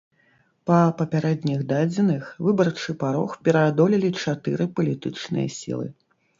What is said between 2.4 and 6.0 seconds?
выбарчы парог пераадолелі чатыры палітычныя сілы.